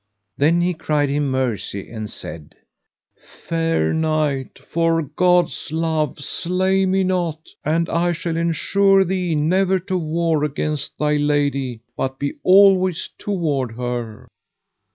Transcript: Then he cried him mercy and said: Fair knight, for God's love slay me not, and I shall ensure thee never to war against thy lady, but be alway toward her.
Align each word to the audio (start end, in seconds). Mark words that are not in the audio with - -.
Then 0.35 0.61
he 0.61 0.73
cried 0.73 1.09
him 1.09 1.29
mercy 1.29 1.87
and 1.91 2.09
said: 2.09 2.55
Fair 3.19 3.93
knight, 3.93 4.57
for 4.57 5.03
God's 5.03 5.71
love 5.71 6.17
slay 6.21 6.87
me 6.87 7.03
not, 7.03 7.49
and 7.63 7.87
I 7.87 8.11
shall 8.11 8.35
ensure 8.35 9.03
thee 9.03 9.35
never 9.35 9.77
to 9.81 9.99
war 9.99 10.43
against 10.43 10.97
thy 10.97 11.17
lady, 11.17 11.81
but 11.95 12.17
be 12.17 12.33
alway 12.43 12.93
toward 13.19 13.73
her. 13.73 14.27